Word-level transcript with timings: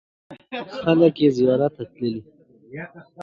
خلک 0.79 1.15
یې 1.23 1.29
زیارت 1.37 1.71
ته 1.77 1.83
تللي. 1.93 2.21